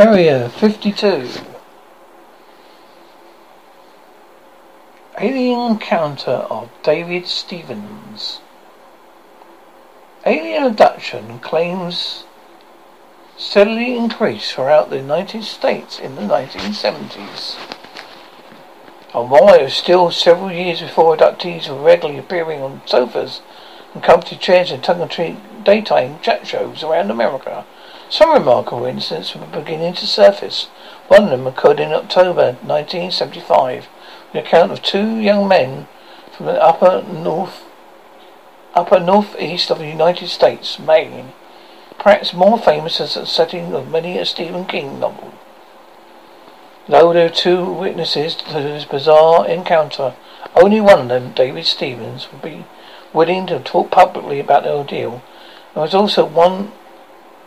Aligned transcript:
Oh, 0.00 0.12
Area 0.12 0.48
52. 0.48 1.28
Alien 5.18 5.72
Encounter 5.72 6.30
of 6.30 6.70
David 6.84 7.26
Stephens. 7.26 8.40
Alien 10.24 10.62
abduction 10.62 11.40
claims 11.40 12.22
steadily 13.36 13.96
increased 13.96 14.52
throughout 14.52 14.88
the 14.88 14.98
United 14.98 15.42
States 15.42 15.98
in 15.98 16.14
the 16.14 16.22
1970s. 16.22 17.56
And 19.12 19.28
while 19.28 19.52
it 19.52 19.64
was 19.64 19.74
still 19.74 20.12
several 20.12 20.52
years 20.52 20.80
before 20.80 21.16
abductees 21.16 21.68
were 21.68 21.82
regularly 21.82 22.20
appearing 22.20 22.62
on 22.62 22.82
sofas 22.86 23.40
and 23.94 24.02
comfy 24.04 24.36
chairs 24.36 24.70
in 24.70 24.80
tongue-in-cheek 24.80 25.64
daytime 25.64 26.20
chat 26.20 26.46
shows 26.46 26.84
around 26.84 27.10
America, 27.10 27.66
some 28.10 28.32
remarkable 28.32 28.84
incidents 28.84 29.34
were 29.34 29.46
beginning 29.46 29.94
to 29.94 30.06
surface. 30.06 30.66
One 31.08 31.24
of 31.24 31.30
them 31.30 31.46
occurred 31.46 31.80
in 31.80 31.92
October 31.92 32.56
1975, 32.62 33.88
the 34.32 34.40
account 34.40 34.72
of 34.72 34.82
two 34.82 35.18
young 35.18 35.48
men 35.48 35.88
from 36.36 36.46
the 36.46 36.62
upper 36.62 37.02
north, 37.02 37.64
upper 38.74 39.00
northeast 39.00 39.70
of 39.70 39.78
the 39.78 39.88
United 39.88 40.28
States, 40.28 40.78
Maine, 40.78 41.32
perhaps 41.98 42.32
more 42.32 42.58
famous 42.58 43.00
as 43.00 43.14
the 43.14 43.26
setting 43.26 43.74
of 43.74 43.90
many 43.90 44.18
a 44.18 44.24
Stephen 44.24 44.64
King 44.64 45.00
novel. 45.00 45.34
Though 46.88 47.12
there 47.12 47.24
were 47.24 47.34
two 47.34 47.70
witnesses 47.70 48.34
to 48.34 48.52
this 48.54 48.86
bizarre 48.86 49.46
encounter, 49.46 50.14
only 50.54 50.80
one 50.80 51.00
of 51.00 51.08
them, 51.08 51.32
David 51.32 51.66
Stephens, 51.66 52.32
would 52.32 52.40
be 52.40 52.64
willing 53.12 53.46
to 53.48 53.58
talk 53.60 53.90
publicly 53.90 54.40
about 54.40 54.62
the 54.62 54.72
ordeal. 54.72 55.22
There 55.74 55.82
was 55.82 55.94
also 55.94 56.24
one, 56.24 56.72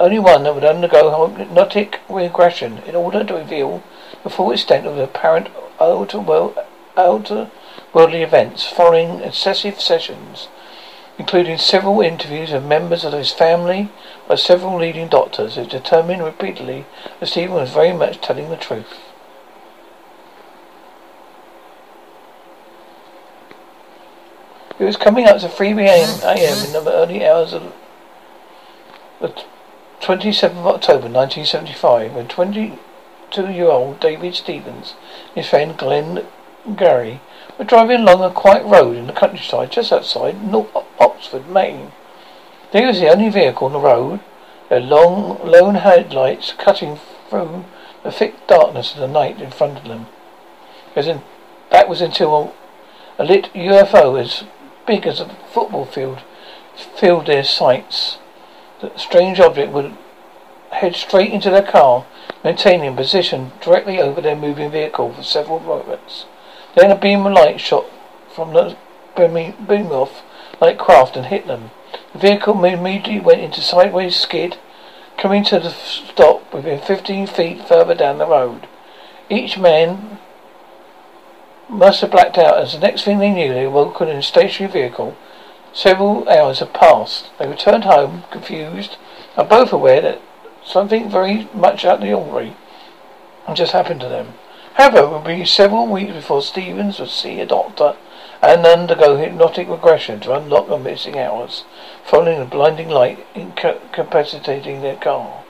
only 0.01 0.17
one 0.17 0.43
that 0.43 0.55
would 0.55 0.63
undergo 0.63 1.27
hypnotic 1.27 1.99
regression 2.09 2.79
in 2.87 2.95
order 2.95 3.23
to 3.23 3.35
reveal 3.35 3.83
the 4.23 4.29
full 4.31 4.51
extent 4.51 4.87
of 4.87 4.95
the 4.95 5.03
apparent 5.03 5.47
outer 5.79 6.19
worldly 7.93 8.23
events 8.23 8.67
following 8.67 9.19
excessive 9.21 9.79
sessions, 9.79 10.47
including 11.19 11.57
several 11.57 12.01
interviews 12.01 12.51
of 12.51 12.65
members 12.65 13.03
of 13.05 13.13
his 13.13 13.31
family 13.31 13.89
by 14.27 14.33
several 14.33 14.77
leading 14.77 15.07
doctors 15.07 15.53
who 15.53 15.65
determined 15.65 16.23
repeatedly 16.23 16.85
that 17.19 17.27
Stephen 17.27 17.55
was 17.55 17.69
very 17.69 17.93
much 17.93 18.19
telling 18.21 18.49
the 18.49 18.57
truth. 18.57 18.99
It 24.79 24.85
was 24.85 24.97
coming 24.97 25.27
up 25.27 25.37
to 25.41 25.47
3 25.47 25.73
a.m. 25.73 26.09
in 26.65 26.73
the 26.73 26.91
early 26.91 27.23
hours 27.23 27.53
of 27.53 27.71
the 29.19 29.31
27th 30.01 30.57
of 30.57 30.65
October 30.65 31.07
1975 31.07 32.13
when 32.13 32.27
22-year-old 32.27 33.99
David 33.99 34.33
Stephens 34.33 34.95
and 35.27 35.35
his 35.35 35.47
friend 35.47 35.77
Glenn 35.77 36.25
Gary 36.75 37.21
were 37.57 37.65
driving 37.65 38.01
along 38.01 38.23
a 38.23 38.33
quiet 38.33 38.65
road 38.65 38.97
in 38.97 39.05
the 39.05 39.13
countryside 39.13 39.71
just 39.71 39.93
outside 39.93 40.43
North 40.43 40.75
Oxford, 40.99 41.47
Maine. 41.47 41.91
They 42.71 42.83
was 42.83 42.99
the 42.99 43.09
only 43.09 43.29
vehicle 43.29 43.67
on 43.67 43.73
the 43.73 43.79
road, 43.79 44.21
their 44.69 44.79
long, 44.79 45.39
lone 45.45 45.75
headlights 45.75 46.53
cutting 46.57 46.97
through 47.29 47.65
the 48.03 48.11
thick 48.11 48.47
darkness 48.47 48.93
of 48.93 48.99
the 48.99 49.07
night 49.07 49.39
in 49.39 49.51
front 49.51 49.77
of 49.77 49.83
them. 49.83 50.07
In, 50.95 51.21
that 51.69 51.87
was 51.87 52.01
until 52.01 52.55
a, 53.19 53.23
a 53.23 53.23
lit 53.23 53.53
UFO 53.53 54.19
as 54.19 54.45
big 54.87 55.05
as 55.05 55.19
a 55.19 55.29
football 55.53 55.85
field 55.85 56.21
filled 56.97 57.27
their 57.27 57.43
sights. 57.43 58.17
The 58.81 58.91
strange 58.97 59.39
object 59.39 59.71
would 59.71 59.95
head 60.71 60.95
straight 60.95 61.31
into 61.31 61.49
their 61.49 61.61
car, 61.61 62.05
maintaining 62.43 62.95
position 62.95 63.51
directly 63.61 63.99
over 63.99 64.21
their 64.21 64.35
moving 64.35 64.71
vehicle 64.71 65.13
for 65.13 65.23
several 65.23 65.59
moments. 65.59 66.25
Then 66.75 66.89
a 66.89 66.95
beam 66.95 67.25
of 67.25 67.33
light 67.33 67.59
shot 67.59 67.85
from 68.33 68.53
the 68.53 68.75
beam 69.15 69.91
off 69.91 70.23
like 70.59 70.77
craft 70.77 71.15
and 71.15 71.27
hit 71.27 71.45
them. 71.45 71.71
The 72.13 72.19
vehicle 72.19 72.63
immediately 72.63 73.19
went 73.19 73.41
into 73.41 73.61
sideways 73.61 74.15
skid, 74.15 74.57
coming 75.17 75.43
to 75.45 75.59
the 75.59 75.69
stop 75.69 76.53
within 76.53 76.79
15 76.79 77.27
feet 77.27 77.67
further 77.67 77.93
down 77.93 78.17
the 78.17 78.25
road. 78.25 78.67
Each 79.29 79.57
man 79.57 80.19
must 81.69 82.01
have 82.01 82.11
blacked 82.11 82.37
out 82.37 82.57
as 82.57 82.73
the 82.73 82.79
next 82.79 83.03
thing 83.03 83.19
they 83.19 83.31
knew 83.31 83.53
they 83.53 83.67
woke 83.67 84.01
in 84.01 84.09
a 84.09 84.23
stationary 84.23 84.71
vehicle. 84.71 85.15
Several 85.73 86.27
hours 86.27 86.59
had 86.59 86.73
passed. 86.73 87.29
They 87.39 87.47
returned 87.47 87.85
home, 87.85 88.23
confused, 88.29 88.97
and 89.37 89.47
both 89.47 89.71
aware 89.71 90.01
that 90.01 90.21
something 90.63 91.09
very 91.09 91.47
much 91.53 91.85
out 91.85 91.95
of 91.95 92.01
the 92.01 92.13
ordinary 92.13 92.55
had 93.45 93.55
just 93.55 93.71
happened 93.71 94.01
to 94.01 94.09
them. 94.09 94.33
However, 94.73 94.99
it 94.99 95.09
would 95.09 95.23
be 95.23 95.45
several 95.45 95.87
weeks 95.87 96.13
before 96.13 96.41
Stephens 96.41 96.99
would 96.99 97.09
see 97.09 97.39
a 97.39 97.45
doctor 97.45 97.95
and 98.41 98.65
undergo 98.65 99.17
hypnotic 99.17 99.69
regression 99.69 100.19
to 100.21 100.33
unlock 100.33 100.67
the 100.67 100.77
missing 100.77 101.17
hours, 101.17 101.63
following 102.03 102.39
the 102.39 102.45
blinding 102.45 102.89
light 102.89 103.25
incapacitating 103.35 104.81
their 104.81 104.95
car. 104.95 105.43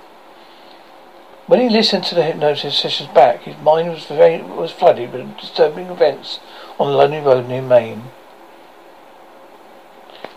When 1.48 1.59
he 1.59 1.70
listened 1.70 2.03
to 2.06 2.16
the 2.16 2.24
hypnosis 2.24 2.78
sessions 2.78 3.09
back, 3.09 3.44
his 3.44 3.58
mind 3.58 3.90
was 3.90 4.06
very, 4.06 4.42
was 4.42 4.72
flooded 4.72 5.12
with 5.14 5.38
disturbing 5.38 5.88
events 5.88 6.40
on 6.80 6.92
the 6.92 6.98
lonely 6.98 7.20
road 7.20 7.48
near 7.48 7.62
Maine. 7.62 8.12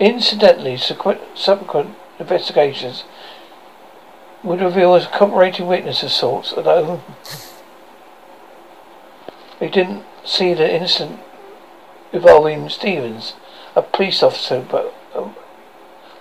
Incidentally, 0.00 0.76
subsequent 0.76 1.94
investigations 2.18 3.04
would 4.42 4.60
reveal 4.60 4.94
a 4.94 5.06
corroborating 5.06 5.66
witness 5.66 6.02
of 6.02 6.10
sorts, 6.10 6.52
although 6.52 7.00
he 9.60 9.68
didn't 9.68 10.04
see 10.24 10.52
the 10.52 10.74
incident 10.74 11.20
involving 12.12 12.68
Stephens, 12.68 13.34
a 13.74 13.82
police 13.82 14.22
officer, 14.22 14.64
but 14.68 14.94
um, 15.14 15.34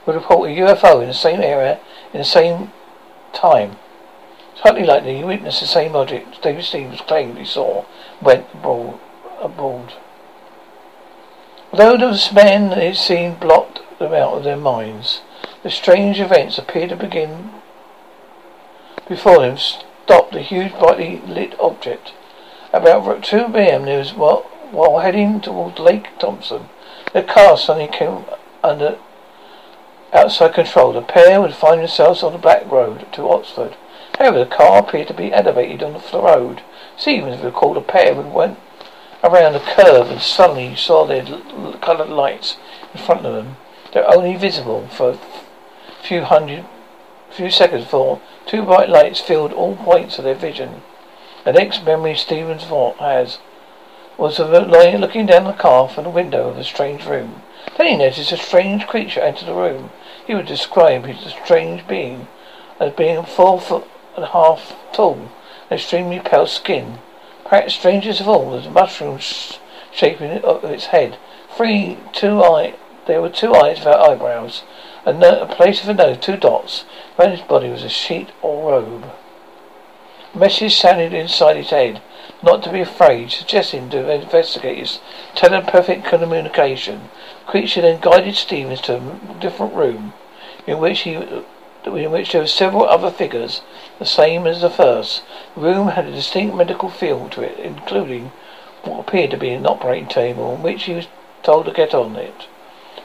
would 0.05 0.15
report 0.15 0.49
a 0.49 0.53
UFO 0.53 1.01
in 1.01 1.07
the 1.07 1.13
same 1.13 1.41
area 1.41 1.79
in 2.13 2.19
the 2.19 2.25
same 2.25 2.71
time. 3.33 3.77
It's 4.53 4.61
highly 4.61 4.83
likely 4.83 5.17
he 5.17 5.23
witnessed 5.23 5.61
the 5.61 5.67
same 5.67 5.95
object 5.95 6.41
David 6.41 6.63
Stephens 6.63 7.01
claimed 7.01 7.37
he 7.37 7.45
saw 7.45 7.85
went 8.21 8.45
abroad. 8.53 8.99
abroad. 9.41 9.93
Although 11.73 11.97
those 11.97 12.31
men 12.31 12.71
it 12.73 12.97
seemed, 12.97 13.39
blocked 13.39 13.81
them 13.97 14.13
out 14.13 14.33
of 14.37 14.43
their 14.43 14.55
minds, 14.55 15.21
the 15.63 15.71
strange 15.71 16.19
events 16.19 16.59
appeared 16.59 16.89
to 16.89 16.95
begin 16.95 17.49
before 19.07 19.39
them 19.39 19.57
stopped 19.57 20.35
a 20.35 20.39
huge 20.39 20.71
brightly 20.77 21.19
lit 21.25 21.59
object. 21.59 22.13
About 22.71 23.23
2 23.23 23.47
p.m. 23.51 23.85
news 23.85 24.13
while, 24.13 24.41
while 24.69 24.99
heading 24.99 25.41
towards 25.41 25.79
Lake 25.79 26.09
Thompson, 26.19 26.69
the 27.11 27.23
car 27.23 27.57
suddenly 27.57 27.91
came 27.91 28.25
under 28.63 28.99
outside 30.13 30.53
control. 30.53 30.93
The 30.93 31.01
pair 31.01 31.41
would 31.41 31.55
find 31.55 31.81
themselves 31.81 32.21
on 32.21 32.33
the 32.33 32.37
back 32.37 32.71
road 32.71 33.07
to 33.13 33.27
Oxford. 33.27 33.75
However, 34.19 34.37
the 34.37 34.45
car 34.45 34.77
appeared 34.77 35.07
to 35.07 35.15
be 35.15 35.33
elevated 35.33 35.81
on 35.81 35.93
the 35.93 36.21
road. 36.21 36.61
Stephens 36.97 37.43
recalled 37.43 37.77
a 37.77 37.81
pair 37.81 38.13
who 38.13 38.21
went 38.21 38.59
around 39.23 39.55
a 39.55 39.59
curve 39.59 40.11
and 40.11 40.21
suddenly 40.21 40.67
you 40.67 40.75
saw 40.75 41.05
their 41.05 41.23
coloured 41.81 42.09
lights 42.09 42.57
in 42.93 42.99
front 42.99 43.25
of 43.25 43.33
them. 43.33 43.57
They're 43.91 44.13
only 44.13 44.35
visible 44.35 44.87
for 44.87 45.11
a 45.11 46.03
few 46.03 46.23
hundred, 46.23 46.65
few 47.31 47.49
seconds 47.49 47.85
before 47.85 48.21
two 48.45 48.63
bright 48.63 48.89
lights 48.89 49.19
filled 49.19 49.53
all 49.53 49.75
points 49.75 50.17
of 50.17 50.25
their 50.25 50.35
vision. 50.35 50.81
The 51.45 51.53
next 51.53 51.85
memory 51.85 52.15
Stephens 52.15 52.63
has 52.63 53.39
was 54.17 54.39
of 54.39 54.49
looking 54.49 55.25
down 55.25 55.45
the 55.45 55.53
car 55.53 55.89
from 55.89 56.03
the 56.03 56.09
window 56.09 56.49
of 56.49 56.57
a 56.57 56.63
strange 56.63 57.05
room. 57.05 57.41
Then 57.77 57.87
he 57.87 57.97
noticed 57.97 58.31
a 58.31 58.37
strange 58.37 58.85
creature 58.85 59.21
enter 59.21 59.45
the 59.45 59.53
room. 59.53 59.89
He 60.25 60.35
would 60.35 60.45
describe 60.45 61.05
his 61.05 61.33
strange 61.33 61.87
being 61.87 62.27
as 62.79 62.93
being 62.93 63.23
four 63.23 63.59
foot 63.59 63.87
and 64.15 64.25
a 64.25 64.27
half 64.27 64.75
tall, 64.93 65.31
and 65.69 65.79
extremely 65.79 66.19
pale 66.19 66.45
skin. 66.45 66.99
Perhaps 67.45 67.75
strangest 67.75 68.21
of 68.21 68.27
all 68.27 68.45
was 68.45 68.63
the 68.63 68.71
mushroom 68.71 69.17
sh- 69.17 69.57
shaping 69.91 70.43
of 70.43 70.63
its 70.63 70.87
head. 70.87 71.17
Three, 71.55 71.97
two 72.13 72.41
eye, 72.41 72.75
there 73.05 73.21
were 73.21 73.29
two 73.29 73.53
eyes 73.53 73.79
without 73.79 74.09
eyebrows. 74.09 74.63
A, 75.05 75.13
no- 75.13 75.41
a 75.41 75.45
place 75.45 75.83
of 75.83 75.89
a 75.89 75.93
nose, 75.93 76.17
two 76.19 76.37
dots. 76.37 76.85
Around 77.19 77.31
his 77.31 77.41
body 77.41 77.69
was 77.69 77.83
a 77.83 77.89
sheet 77.89 78.29
or 78.41 78.71
robe. 78.71 79.11
A 80.33 80.37
message 80.37 80.75
sounded 80.75 81.13
inside 81.13 81.57
his 81.57 81.69
head. 81.69 82.01
Not 82.41 82.63
to 82.63 82.71
be 82.71 82.79
afraid, 82.79 83.31
suggesting 83.31 83.89
to 83.89 84.09
investigate 84.09 84.79
investigators 84.79 84.99
telepathic 85.35 86.03
communication. 86.05 87.09
Creature 87.45 87.81
then 87.81 87.99
guided 87.99 88.35
Stephens 88.35 88.81
to 88.81 88.97
a 88.97 89.39
different 89.39 89.73
room, 89.73 90.13
in 90.65 90.79
which 90.79 91.01
he 91.01 91.43
in 91.85 92.11
which 92.11 92.31
there 92.31 92.41
were 92.41 92.47
several 92.47 92.85
other 92.85 93.11
figures, 93.11 93.61
the 93.99 94.05
same 94.05 94.47
as 94.47 94.61
the 94.61 94.69
first. 94.69 95.23
The 95.55 95.61
room 95.61 95.89
had 95.89 96.05
a 96.05 96.11
distinct 96.11 96.55
medical 96.55 96.89
feel 96.89 97.29
to 97.29 97.41
it, 97.41 97.59
including 97.59 98.31
what 98.83 98.99
appeared 98.99 99.31
to 99.31 99.37
be 99.37 99.49
an 99.49 99.65
operating 99.65 100.07
table 100.07 100.51
on 100.51 100.61
which 100.63 100.83
he 100.83 100.93
was 100.93 101.07
told 101.41 101.65
to 101.65 101.71
get 101.71 101.93
on 101.93 102.15
it. 102.15 102.47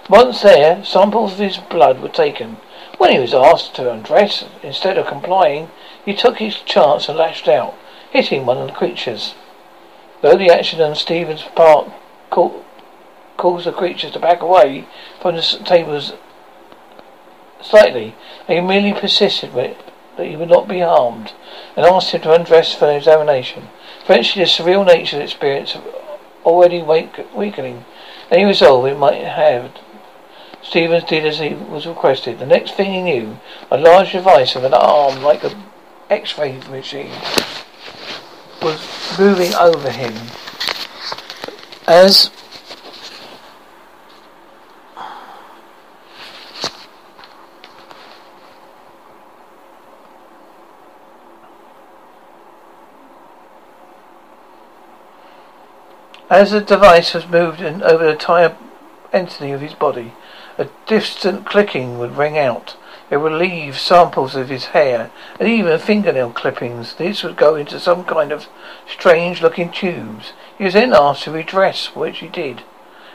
Once 0.09 0.43
there, 0.43 0.85
samples 0.85 1.33
of 1.33 1.39
his 1.39 1.59
blood 1.59 2.01
were 2.01 2.09
taken. 2.09 2.57
When 2.99 3.13
he 3.13 3.19
was 3.19 3.35
asked 3.35 3.75
to 3.75 3.91
undress, 3.91 4.45
instead 4.63 4.97
of 4.97 5.07
complying, 5.07 5.71
He 6.05 6.15
took 6.15 6.39
his 6.39 6.61
chance 6.61 7.09
and 7.09 7.19
lashed 7.19 7.49
out, 7.49 7.75
hitting 8.11 8.47
one 8.47 8.57
of 8.57 8.69
the 8.69 8.73
creatures. 8.73 9.35
Though 10.23 10.37
the 10.37 10.51
action 10.51 10.81
on 10.81 10.95
Stephens' 10.95 11.43
part 11.55 11.91
caused 12.31 13.67
the 13.67 13.73
creatures 13.73 14.13
to 14.13 14.19
back 14.19 14.41
away 14.41 14.87
from 15.21 15.37
the 15.37 15.43
tables 15.67 16.15
slightly, 17.61 18.15
they 18.47 18.61
merely 18.61 18.93
persisted 18.93 19.53
with 19.55 19.77
that 20.17 20.27
he 20.27 20.37
would 20.37 20.49
not 20.49 20.69
be 20.69 20.81
harmed, 20.81 21.33
and 21.77 21.87
asked 21.87 22.11
him 22.11 22.21
to 22.23 22.33
undress 22.33 22.75
for 22.75 22.91
examination. 22.91 23.69
Eventually, 24.05 24.45
the 24.45 24.51
surreal 24.51 24.85
nature 24.85 25.17
of 25.17 25.21
the 25.21 25.25
experience 25.25 25.77
already 26.45 26.83
weakening, 27.35 27.85
any 28.31 28.45
resolve 28.45 28.87
it 28.87 28.99
might 28.99 29.23
have, 29.23 29.71
Stephens 30.61 31.05
did 31.05 31.25
as 31.25 31.39
he 31.39 31.55
was 31.55 31.87
requested. 31.87 32.39
The 32.39 32.47
next 32.47 32.75
thing 32.75 32.93
he 32.93 33.01
knew, 33.01 33.39
a 33.71 33.79
large 33.79 34.13
device 34.13 34.57
of 34.57 34.65
an 34.65 34.75
arm 34.75 35.23
like 35.23 35.45
an 35.45 35.65
X-ray 36.11 36.59
machine 36.69 37.13
was 38.61 38.81
moving 39.19 39.55
over 39.55 39.91
him. 39.91 40.15
As 41.87 42.31
As 56.31 56.51
the 56.51 56.61
device 56.61 57.15
was 57.15 57.27
moved 57.27 57.63
over 57.63 58.05
the 58.05 58.13
entire 58.13 58.55
entity 59.15 59.51
of 59.53 59.63
his 59.63 59.73
body, 59.73 60.13
a 60.59 60.69
distant 60.87 61.47
clicking 61.47 61.99
would 61.99 62.19
ring 62.19 62.37
out. 62.37 62.77
It 63.09 63.17
would 63.17 63.33
leave 63.33 63.79
samples 63.79 64.37
of 64.37 64.51
his 64.51 64.67
hair 64.67 65.11
and 65.41 65.49
even 65.49 65.79
fingernail 65.79 66.33
clippings. 66.33 66.95
These 66.95 67.23
would 67.23 67.37
go 67.39 67.55
into 67.55 67.81
some 67.81 68.05
kind 68.05 68.31
of 68.31 68.47
strange 68.87 69.41
looking 69.41 69.71
tubes. 69.71 70.35
He 70.59 70.65
was 70.65 70.75
then 70.75 70.93
asked 70.93 71.23
to 71.23 71.31
redress, 71.31 71.97
which 71.97 72.19
he 72.19 72.29
did. 72.29 72.63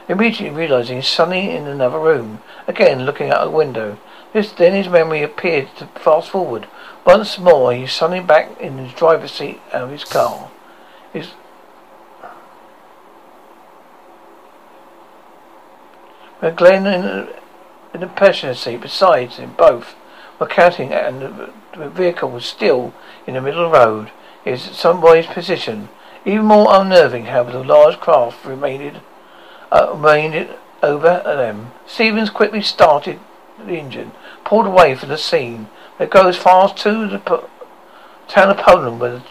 Immediately 0.09 0.49
realizing 0.49 1.03
Sonny 1.03 1.51
in 1.51 1.67
another 1.67 1.99
room, 1.99 2.41
again 2.67 3.05
looking 3.05 3.29
out 3.29 3.45
a 3.45 3.51
window. 3.51 3.99
This, 4.33 4.51
then 4.51 4.73
his 4.73 4.89
memory 4.89 5.21
appeared 5.21 5.69
to 5.77 5.85
fast 5.95 6.29
forward. 6.29 6.67
Once 7.05 7.37
more 7.37 7.73
he 7.73 7.85
Sonny 7.85 8.21
back 8.21 8.59
in 8.59 8.79
his 8.79 8.93
driver's 8.93 9.33
seat 9.33 9.61
of 9.71 9.91
his 9.91 10.03
car. 10.03 10.49
His 11.13 11.29
But 16.43 16.57
Glenn 16.57 16.85
in, 16.85 17.29
the 17.97 18.05
passenger 18.05 18.53
seat 18.53 18.81
besides 18.81 19.37
him 19.37 19.53
both 19.57 19.95
were 20.37 20.45
counting 20.45 20.91
and 20.91 21.21
the 21.21 21.89
vehicle 21.89 22.29
was 22.29 22.43
still 22.43 22.93
in 23.25 23.35
the 23.35 23.41
middle 23.41 23.63
of 23.63 23.71
the 23.71 23.77
road. 23.77 24.11
Is 24.43 24.61
somebody's 24.61 25.25
position. 25.25 25.87
Even 26.25 26.47
more 26.47 26.67
unnerving, 26.69 27.27
however, 27.27 27.53
the 27.53 27.63
large 27.63 27.97
craft 28.01 28.43
remained, 28.43 28.99
uh, 29.71 29.91
remained 29.93 30.49
over 30.81 31.21
them. 31.23 31.71
Stephens 31.87 32.29
quickly 32.29 32.61
started 32.61 33.21
the 33.57 33.77
engine, 33.77 34.11
pulled 34.43 34.65
away 34.65 34.95
from 34.95 35.07
the 35.07 35.17
scene. 35.17 35.69
It 35.97 36.11
goes 36.11 36.35
fast 36.35 36.75
to 36.79 37.07
the 37.07 37.47
town 38.27 38.49
of 38.49 38.57
Poland 38.57 38.99
where 38.99 39.11
the 39.11 39.23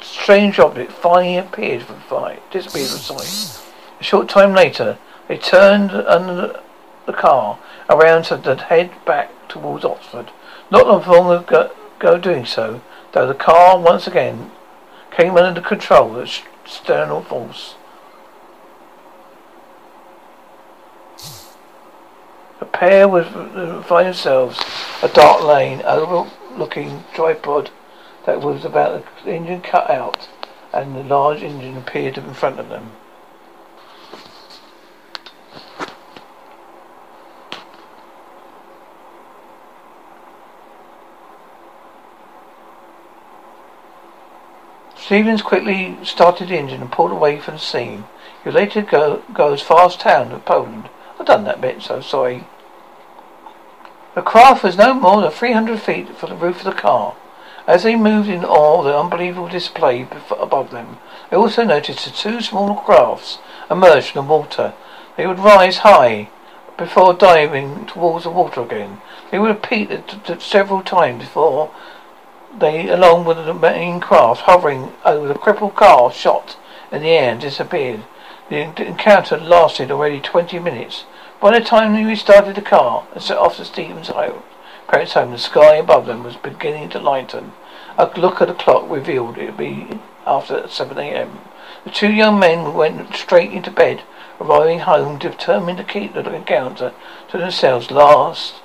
strange 0.00 0.58
object 0.58 0.92
finally 0.92 1.36
appeared 1.36 1.82
from 1.82 2.00
sight, 2.08 2.50
disappeared 2.50 2.88
from 2.88 3.18
sight. 3.18 3.62
A 4.00 4.02
short 4.02 4.30
time 4.30 4.54
later, 4.54 4.96
they 5.28 5.38
turned 5.38 5.90
under 5.90 6.60
the 7.06 7.12
car 7.12 7.58
around 7.88 8.24
to 8.24 8.36
head 8.68 8.90
back 9.04 9.30
towards 9.48 9.84
Oxford. 9.84 10.30
Not 10.70 10.86
long 10.86 11.30
ago, 11.30 11.70
ago 11.98 12.18
doing 12.18 12.44
so, 12.44 12.82
though 13.12 13.26
the 13.26 13.34
car 13.34 13.78
once 13.78 14.06
again 14.06 14.50
came 15.10 15.36
under 15.36 15.60
control 15.60 16.16
of 16.16 16.28
external 16.64 17.22
force. 17.22 17.76
The 22.58 22.66
pair 22.66 23.08
would 23.08 23.26
find 23.84 24.06
themselves 24.06 24.58
a 25.02 25.08
dark 25.08 25.42
lane 25.42 25.82
overlooking 25.84 27.04
tripod 27.14 27.70
that 28.26 28.40
was 28.40 28.64
about 28.64 29.04
the 29.24 29.32
engine 29.32 29.60
cut 29.60 29.90
out 29.90 30.28
and 30.72 30.96
the 30.96 31.04
large 31.04 31.42
engine 31.42 31.76
appeared 31.76 32.18
in 32.18 32.34
front 32.34 32.58
of 32.58 32.68
them. 32.68 32.92
Stephens 45.04 45.42
quickly 45.42 45.98
started 46.02 46.48
the 46.48 46.56
engine 46.56 46.80
and 46.80 46.90
pulled 46.90 47.10
away 47.10 47.38
from 47.38 47.56
the 47.56 47.60
scene. 47.60 48.04
He 48.42 48.50
later 48.50 48.80
go, 48.80 49.22
as 49.52 49.60
far 49.60 49.84
as 49.84 49.96
town 49.96 50.32
of 50.32 50.46
Poland. 50.46 50.88
I've 51.20 51.26
done 51.26 51.44
that 51.44 51.60
bit, 51.60 51.82
so 51.82 52.00
sorry. 52.00 52.46
The 54.14 54.22
craft 54.22 54.64
was 54.64 54.78
no 54.78 54.94
more 54.94 55.20
than 55.20 55.30
300 55.30 55.78
feet 55.78 56.16
from 56.16 56.30
the 56.30 56.36
roof 56.36 56.60
of 56.60 56.64
the 56.64 56.80
car. 56.80 57.16
As 57.66 57.82
they 57.82 57.96
moved 57.96 58.30
in 58.30 58.46
awe 58.46 58.78
of 58.78 58.86
the 58.86 58.98
unbelievable 58.98 59.48
display 59.48 60.08
above 60.30 60.70
them, 60.70 60.96
they 61.28 61.36
also 61.36 61.64
noticed 61.64 62.06
that 62.06 62.14
two 62.14 62.40
small 62.40 62.74
crafts 62.74 63.40
emerged 63.70 64.12
from 64.12 64.24
the 64.24 64.32
water. 64.32 64.72
They 65.18 65.26
would 65.26 65.38
rise 65.38 65.78
high 65.78 66.30
before 66.78 67.12
diving 67.12 67.84
towards 67.84 68.24
the 68.24 68.30
water 68.30 68.62
again. 68.62 69.02
They 69.30 69.38
would 69.38 69.48
repeat 69.48 69.90
it 69.90 70.40
several 70.40 70.82
times 70.82 71.24
before 71.24 71.70
they, 72.58 72.88
along 72.88 73.24
with 73.24 73.44
the 73.44 73.54
main 73.54 74.00
craft 74.00 74.42
hovering 74.42 74.92
over 75.04 75.26
the 75.26 75.34
crippled 75.34 75.74
car, 75.74 76.12
shot 76.12 76.56
in 76.92 77.02
the 77.02 77.08
air 77.08 77.32
and 77.32 77.40
disappeared. 77.40 78.04
The 78.48 78.60
encounter 78.86 79.38
lasted 79.38 79.90
already 79.90 80.20
twenty 80.20 80.58
minutes. 80.58 81.04
By 81.40 81.58
the 81.58 81.64
time 81.64 81.94
they 81.94 82.04
restarted 82.04 82.54
the 82.54 82.62
car 82.62 83.06
and 83.12 83.22
set 83.22 83.38
off 83.38 83.56
to 83.56 83.64
Stephens' 83.64 84.08
home, 84.08 84.42
parents' 84.86 85.14
home, 85.14 85.32
the 85.32 85.38
sky 85.38 85.76
above 85.76 86.06
them 86.06 86.22
was 86.22 86.36
beginning 86.36 86.90
to 86.90 86.98
lighten. 86.98 87.52
A 87.98 88.10
look 88.16 88.40
at 88.40 88.48
the 88.48 88.54
clock 88.54 88.88
revealed 88.88 89.38
it 89.38 89.46
would 89.46 89.56
be 89.56 90.00
after 90.26 90.68
7 90.68 90.98
a.m. 90.98 91.40
The 91.84 91.90
two 91.90 92.12
young 92.12 92.38
men 92.38 92.74
went 92.74 93.14
straight 93.14 93.52
into 93.52 93.70
bed, 93.70 94.02
arriving 94.40 94.80
home 94.80 95.18
determined 95.18 95.78
to 95.78 95.84
keep 95.84 96.14
the 96.14 96.32
encounter 96.32 96.92
to 97.28 97.38
themselves 97.38 97.90
last 97.90 98.60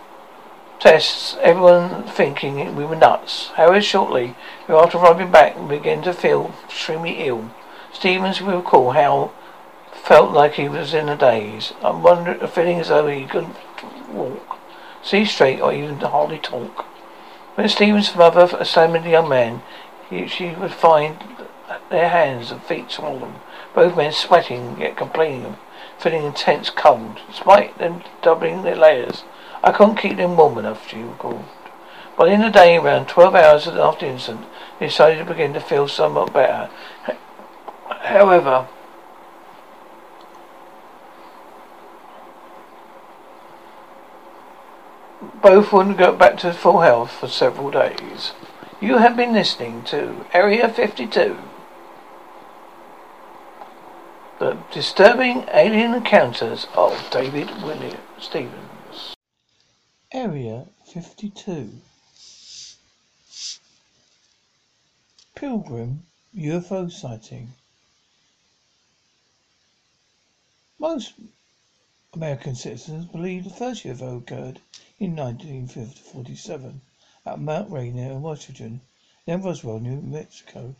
tests, 0.79 1.35
everyone 1.41 2.03
thinking 2.03 2.75
we 2.75 2.85
were 2.85 2.95
nuts. 2.95 3.49
However, 3.55 3.81
shortly 3.81 4.35
after 4.67 4.97
arriving 4.97 5.31
back, 5.31 5.59
we 5.59 5.77
began 5.77 6.01
to 6.03 6.13
feel 6.13 6.53
extremely 6.63 7.27
ill. 7.27 7.51
Stephens, 7.91 8.41
we 8.41 8.53
recall 8.53 8.91
how 8.91 9.31
felt 9.91 10.31
like 10.31 10.53
he 10.53 10.69
was 10.69 10.93
in 10.93 11.09
a 11.09 11.17
daze. 11.17 11.73
I 11.83 11.91
wonder, 11.91 12.47
feeling 12.47 12.79
as 12.79 12.87
though 12.87 13.07
he 13.07 13.25
couldn't 13.25 13.55
walk, 14.09 14.57
see 15.03 15.25
straight, 15.25 15.59
or 15.59 15.73
even 15.73 15.99
hardly 15.99 16.39
talk. 16.39 16.85
When 17.55 17.67
Stephens' 17.67 18.15
mother 18.15 18.49
examined 18.57 19.05
the 19.05 19.09
young 19.09 19.29
man, 19.29 19.61
he, 20.09 20.27
she 20.27 20.51
would 20.51 20.73
find 20.73 21.17
their 21.89 22.09
hands 22.09 22.51
and 22.51 22.63
feet 22.63 22.89
swollen. 22.89 23.35
Both 23.75 23.97
men 23.97 24.11
sweating 24.11 24.79
yet 24.79 24.95
complaining 24.95 25.57
feeling 25.99 26.23
intense 26.23 26.69
cold, 26.69 27.19
despite 27.27 27.77
them 27.77 28.01
doubling 28.21 28.63
their 28.63 28.75
layers. 28.75 29.23
I 29.63 29.71
couldn't 29.71 29.97
keep 29.97 30.17
them 30.17 30.37
warm 30.37 30.57
enough, 30.57 30.87
she 30.87 31.01
recalled. 31.01 31.45
But 32.17 32.29
in 32.29 32.41
the 32.41 32.49
day, 32.49 32.77
around 32.77 33.07
twelve 33.07 33.35
hours 33.35 33.67
after 33.67 34.05
the 34.05 34.11
incident, 34.11 34.45
he 34.77 34.85
decided 34.85 35.19
to 35.19 35.25
begin 35.25 35.53
to 35.53 35.59
feel 35.61 35.87
somewhat 35.87 36.33
better. 36.33 36.69
However, 38.01 38.67
both 45.41 45.71
wouldn't 45.71 45.97
go 45.97 46.13
back 46.13 46.37
to 46.37 46.53
full 46.53 46.81
health 46.81 47.11
for 47.11 47.27
several 47.27 47.71
days. 47.71 48.33
You 48.81 48.97
have 48.97 49.17
been 49.17 49.33
listening 49.33 49.83
to 49.83 50.25
Area 50.33 50.69
52. 50.69 51.37
The 54.39 54.57
disturbing 54.71 55.45
alien 55.53 55.93
encounters 55.93 56.67
of 56.73 57.09
David 57.11 57.61
William 57.61 57.97
Stephens. 58.17 58.68
Area 60.11 60.65
52 60.85 61.81
Pilgrim 65.35 66.07
UFO 66.35 66.91
sighting 66.91 67.53
Most 70.79 71.13
American 72.11 72.55
citizens 72.55 73.05
believe 73.05 73.43
the 73.43 73.51
first 73.51 73.83
UFO 73.83 74.17
occurred 74.17 74.59
in 74.97 75.15
1947 75.15 76.81
at 77.27 77.39
Mount 77.39 77.69
Rainier 77.71 78.13
in 78.13 78.23
Washington, 78.23 78.81
then 79.27 79.43
Roswell, 79.43 79.77
New 79.77 80.01
Mexico. 80.01 80.73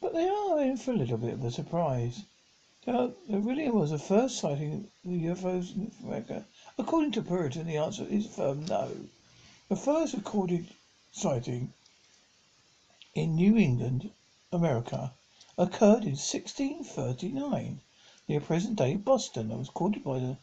But 0.00 0.12
they 0.12 0.28
are 0.28 0.60
in 0.60 0.76
for 0.76 0.90
a 0.90 0.96
little 0.96 1.18
bit 1.18 1.34
of 1.34 1.44
a 1.44 1.52
surprise. 1.52 2.24
There, 2.84 3.12
there 3.28 3.38
really 3.38 3.70
was 3.70 3.92
a 3.92 3.98
first 3.98 4.38
sighting 4.38 4.90
of 5.04 5.10
the 5.10 5.26
UFOs 5.26 5.72
in 5.76 5.92
America 6.02 6.44
According 6.76 7.12
to 7.12 7.22
Puritan, 7.22 7.68
the 7.68 7.76
answer 7.76 8.04
is 8.04 8.26
firm 8.26 8.66
no. 8.66 9.08
The 9.68 9.76
first 9.76 10.14
recorded 10.14 10.66
sighting 11.12 11.72
in 13.14 13.36
New 13.36 13.56
England, 13.56 14.10
America, 14.50 15.14
occurred 15.56 16.02
in 16.02 16.16
1639, 16.16 17.80
near 18.26 18.40
present 18.40 18.74
day 18.74 18.96
Boston, 18.96 19.50
and 19.52 19.60
was 19.60 19.68
recorded 19.68 20.02
by 20.02 20.18
the, 20.18 20.36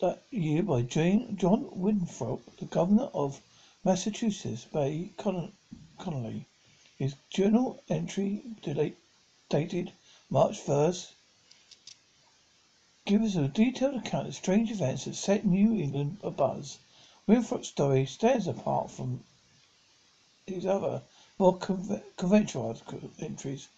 that 0.00 0.22
year 0.30 0.62
by 0.62 0.80
Jane, 0.80 1.36
John 1.36 1.68
Winthrop, 1.78 2.56
the 2.56 2.64
governor 2.64 3.10
of 3.12 3.42
Massachusetts 3.84 4.64
Bay 4.64 5.10
Colony. 5.18 6.46
His 6.98 7.14
journal 7.28 7.82
entry 7.90 8.42
dated 9.50 9.92
March 10.30 10.58
1st 10.64 11.12
gives 13.06 13.36
a 13.36 13.46
detailed 13.46 13.94
account 13.94 14.26
of 14.26 14.34
strange 14.34 14.68
events 14.68 15.04
that 15.04 15.14
set 15.14 15.46
New 15.46 15.72
England 15.72 16.18
abuzz. 16.24 16.78
Winthrop's 17.28 17.68
story 17.68 18.04
stands 18.04 18.48
apart 18.48 18.90
from 18.90 19.22
his 20.44 20.66
other, 20.66 21.00
more 21.38 21.56
conventional 21.56 22.76
entries, 23.20 23.68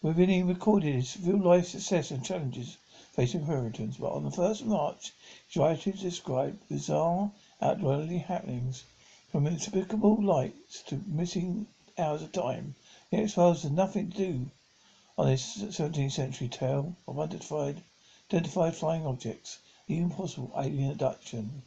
within 0.00 0.28
he 0.28 0.42
recorded 0.44 0.94
his 0.94 1.16
real-life 1.22 1.66
success 1.66 2.12
and 2.12 2.24
challenges 2.24 2.76
facing 3.10 3.44
Puritans. 3.44 3.96
But 3.96 4.12
on 4.12 4.22
the 4.22 4.30
1st 4.30 4.60
of 4.60 4.66
March, 4.68 5.12
his 5.48 5.56
writings 5.56 6.00
describe 6.00 6.56
bizarre, 6.68 7.32
outwardly 7.60 8.18
happenings, 8.18 8.84
from 9.32 9.48
inexplicable 9.48 10.22
lights 10.22 10.82
to 10.82 11.02
missing 11.08 11.66
hours 11.98 12.22
of 12.22 12.30
time. 12.30 12.76
The 13.10 13.16
X-Files 13.16 13.64
had 13.64 13.72
nothing 13.72 14.10
to 14.10 14.16
do 14.16 14.50
on 15.18 15.26
this 15.26 15.56
17th 15.56 16.12
century 16.12 16.46
tale 16.46 16.94
of 17.08 17.18
unidentified 17.18 17.82
identified 18.28 18.74
flying 18.74 19.06
objects, 19.06 19.60
even 19.86 20.10
possible 20.10 20.50
alien 20.56 20.90
abduction. 20.90 21.62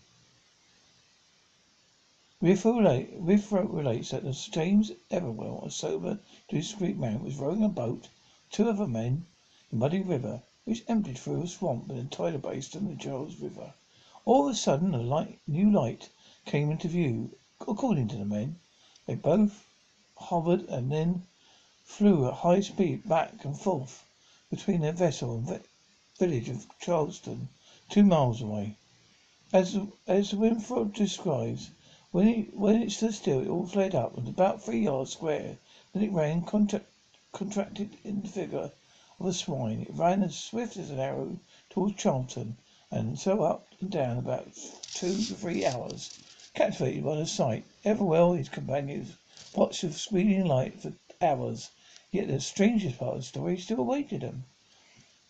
Winthrop 2.42 3.72
relates 3.72 4.12
that 4.12 4.26
James 4.52 4.92
Everell, 5.10 5.66
a 5.66 5.72
sober, 5.72 6.20
discreet 6.50 6.98
man, 6.98 7.24
was 7.24 7.38
rowing 7.38 7.64
a 7.64 7.70
boat 7.70 8.10
two 8.52 8.68
other 8.68 8.86
men 8.88 9.26
in 9.72 9.80
Muddy 9.80 10.02
River, 10.02 10.42
which 10.66 10.84
emptied 10.90 11.18
through 11.18 11.44
a 11.44 11.48
swamp 11.48 11.90
and 11.92 12.12
tidal 12.12 12.40
basin 12.42 12.88
of 12.88 12.98
the 12.98 13.02
Charles 13.02 13.40
River. 13.40 13.74
All 14.26 14.50
of 14.50 14.52
a 14.52 14.56
sudden 14.58 14.94
a 14.94 15.02
light, 15.02 15.40
new 15.48 15.72
light 15.72 16.10
came 16.46 16.70
into 16.72 16.90
view. 16.90 17.38
According 17.62 18.10
to 18.10 18.18
the 18.18 18.26
men, 18.26 18.60
they 19.06 19.16
both 19.16 19.66
hovered 20.18 20.64
and 20.64 20.92
then 20.92 21.26
flew 21.86 22.28
at 22.28 22.34
high 22.34 22.60
speed 22.60 23.08
back 23.08 23.46
and 23.46 23.58
forth 23.58 24.04
between 24.50 24.82
their 24.82 24.92
vessel 24.92 25.38
and 25.38 25.48
the 25.48 25.62
village 26.20 26.50
of 26.50 26.68
Charlestown, 26.82 27.48
two 27.88 28.04
miles 28.04 28.42
away. 28.42 28.76
As 29.54 29.78
as 30.06 30.34
Winthrop 30.34 30.94
describes, 30.94 31.72
when 32.12 32.28
it 32.28 32.54
when 32.54 32.82
it 32.82 32.92
stood 32.92 33.14
still, 33.14 33.40
it 33.40 33.48
all 33.48 33.66
flared 33.66 33.96
up 33.96 34.18
and 34.18 34.28
about 34.28 34.62
three 34.62 34.84
yards 34.84 35.12
square. 35.12 35.58
Then 35.94 36.04
it 36.04 36.12
ran 36.12 36.42
contra- 36.42 36.84
contracted 37.32 37.96
in 38.04 38.22
the 38.22 38.28
figure 38.28 38.74
of 39.18 39.28
a 39.28 39.32
swine. 39.32 39.84
It 39.84 39.94
ran 39.94 40.22
as 40.22 40.36
swift 40.36 40.76
as 40.76 40.90
an 40.90 41.00
arrow 41.00 41.40
towards 41.70 41.96
Charlestown, 41.96 42.58
and 42.92 43.18
so 43.18 43.42
up 43.44 43.68
and 43.80 43.90
down 43.90 44.18
about 44.18 44.54
two 44.94 45.16
to 45.16 45.36
three 45.36 45.66
hours. 45.66 46.20
Captivated 46.54 47.06
by 47.06 47.16
the 47.16 47.28
sight, 47.28 47.64
Everell 47.86 48.38
his 48.38 48.50
companions 48.50 49.14
watched 49.56 49.84
the 49.84 49.94
speeding 49.94 50.46
light 50.46 50.82
for 50.82 50.92
hours. 51.22 51.70
Yet 52.12 52.28
the 52.28 52.42
strangest 52.42 52.98
part 52.98 53.14
of 53.16 53.20
the 53.20 53.24
story 53.24 53.58
still 53.58 53.80
awaited 53.80 54.20
them. 54.20 54.44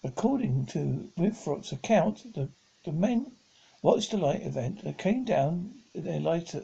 According 0.01 0.67
to 0.67 1.11
Winthrop's 1.17 1.73
account, 1.73 2.33
the, 2.33 2.47
the 2.85 2.93
men 2.93 3.33
watched 3.81 4.11
the 4.11 4.17
light 4.17 4.43
event 4.43 4.81
and 4.83 4.97
came 4.97 5.25
down 5.25 5.83
in 5.93 6.05
their 6.05 6.21
lighter 6.21 6.63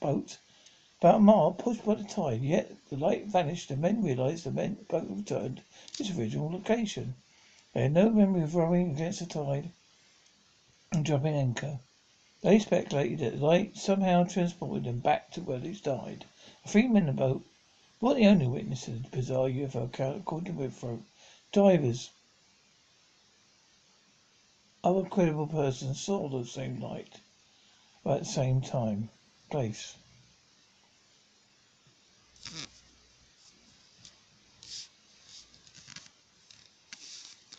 boat 0.00 0.36
about 0.98 1.14
a 1.14 1.20
mile, 1.20 1.52
pushed 1.52 1.84
by 1.84 1.94
the 1.94 2.02
tide. 2.02 2.42
Yet 2.42 2.72
the 2.88 2.96
light 2.96 3.26
vanished. 3.26 3.68
The 3.68 3.76
men 3.76 4.02
realized 4.02 4.42
the 4.42 4.50
men 4.50 4.84
boat 4.88 5.08
returned 5.08 5.62
to 5.92 6.02
its 6.02 6.10
original 6.18 6.50
location. 6.50 7.14
They 7.72 7.82
had 7.82 7.92
no 7.92 8.10
memory 8.10 8.42
of 8.42 8.56
rowing 8.56 8.90
against 8.90 9.20
the 9.20 9.26
tide 9.26 9.70
and 10.90 11.04
dropping 11.04 11.34
anchor. 11.36 11.78
They 12.40 12.58
speculated 12.58 13.20
that 13.20 13.38
the 13.38 13.46
light 13.46 13.76
somehow 13.76 14.24
transported 14.24 14.82
them 14.82 14.98
back 14.98 15.30
to 15.34 15.40
where 15.40 15.60
they 15.60 15.74
died. 15.74 16.24
The 16.64 16.68
three 16.68 16.88
men 16.88 17.02
in 17.02 17.06
the 17.06 17.12
boat 17.12 17.46
weren't 18.00 18.16
the 18.16 18.26
only 18.26 18.48
witnesses 18.48 18.96
to 18.96 19.08
the 19.08 19.16
bizarre 19.16 19.48
UFO 19.48 19.84
account, 19.84 20.16
according 20.16 20.52
to 20.52 20.60
Winthrop. 20.60 21.02
Divers, 21.52 22.10
other 24.84 25.04
credible 25.04 25.46
persons 25.46 26.00
saw 26.00 26.28
the 26.28 26.44
same 26.44 26.80
light 26.80 27.20
at 28.06 28.20
the 28.20 28.24
same 28.24 28.60
time, 28.60 29.08
place. 29.50 29.96